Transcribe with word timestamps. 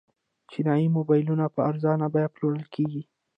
چینايي 0.51 0.87
موبایلونه 0.97 1.45
په 1.55 1.59
ارزانه 1.69 2.05
بیه 2.13 2.29
پلورل 2.33 2.63
کیږي. 2.75 3.03